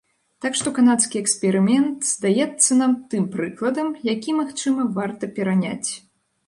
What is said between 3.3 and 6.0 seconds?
прыкладам, які, магчыма, варта пераняць.